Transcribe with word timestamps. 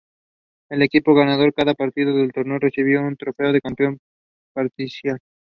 El 0.71 0.81
equipo 0.81 1.13
ganador 1.13 1.49
de 1.49 1.53
cada 1.53 1.75
partido 1.75 2.15
del 2.17 2.33
torneo 2.33 2.57
recibió 2.57 3.03
un 3.03 3.15
trofeo 3.15 3.53
de 3.53 3.61
campeón 3.61 3.99
parcial. 4.51 5.19